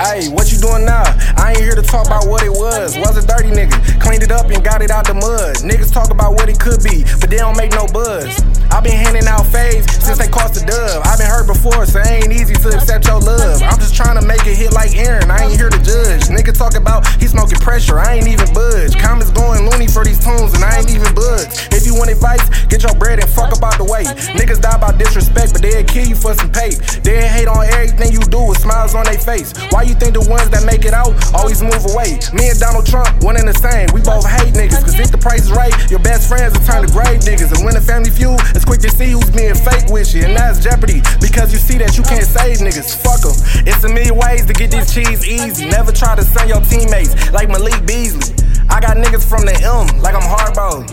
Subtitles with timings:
[0.00, 1.04] Hey, what you doing now?
[1.36, 2.96] I ain't here to talk about what it was.
[2.96, 3.76] Was a dirty nigga.
[4.00, 5.60] Cleaned it up and got it out the mud.
[5.60, 8.24] Niggas talk about what it could be, but they don't make no buzz.
[8.72, 11.04] i been handing out fades since they cost a dub.
[11.04, 13.60] i been hurt before, so it ain't easy to accept your love.
[13.62, 15.30] I'm just trying to make it hit like Aaron.
[15.30, 16.32] I ain't here to judge.
[16.32, 18.00] Nigga talk about he smoking pressure.
[18.00, 18.96] I ain't even budge.
[18.96, 21.68] Comments going loony for these tunes, and I ain't even budge.
[21.68, 24.08] If you want advice, get your bread and fuck about the way.
[24.40, 26.72] Niggas die about disrespect, but they'll kill you for some pay.
[27.04, 29.52] They'll hate on everything you do with smiles on their face.
[29.68, 32.16] Why you think the ones that make it out always move away?
[32.32, 33.92] Me and Donald Trump, one and the same.
[33.92, 36.88] We both hate niggas, cause if the price is right, your best friends will turn
[36.88, 37.52] to grave niggas.
[37.52, 40.24] And when the family feud, it's quick to see who's being fake with you.
[40.24, 42.96] And that's jeopardy, because you see that you can't save niggas.
[42.96, 43.36] Fuck them.
[43.68, 45.68] It's a million ways to get this cheese easy.
[45.68, 48.32] Never try to send your teammates like Malik Beasley.
[48.72, 50.88] I got niggas from the M, like I'm Harbaugh.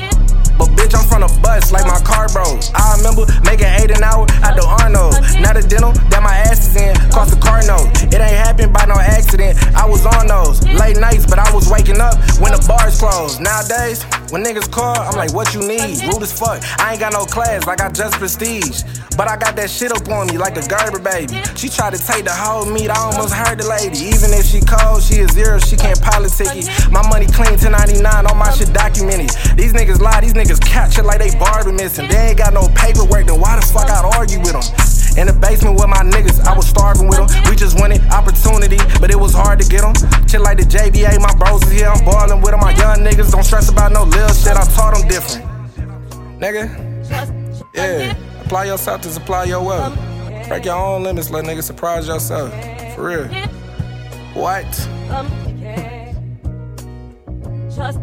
[0.59, 2.67] But bitch, I'm from the bus like my car bros.
[10.89, 13.39] Late nights, but I was waking up when the bars closed.
[13.39, 16.01] Nowadays, when niggas call, I'm like, what you need?
[16.05, 16.61] Rude as fuck.
[16.79, 18.81] I ain't got no class, like I just prestige.
[19.17, 21.43] But I got that shit up on me like a Gerber baby.
[21.55, 23.99] She tried to take the whole meat, I almost heard the lady.
[24.09, 26.65] Even if she cold, she is zero, she can't politic it.
[26.89, 29.29] My money clean 1099, all my shit documented.
[29.57, 32.07] These niggas lie, these niggas catch it like they Barbie missing.
[32.07, 34.65] They ain't got no paperwork, then why the fuck I'd argue with them?
[35.19, 37.27] In the basement with my niggas, I was starving with them.
[37.51, 38.78] We just wanted opportunity,
[40.29, 42.59] Shit like the JBA, my bros is here, I'm ballin' with them.
[42.59, 45.43] My young niggas don't stress about no little shit, I taught them different.
[46.39, 46.69] Nigga,
[47.73, 49.97] yeah, apply yourself to supply your wealth.
[50.47, 52.53] Break your own limits, let niggas surprise yourself.
[52.93, 53.25] For real.
[54.35, 54.69] What?
[57.75, 57.99] Just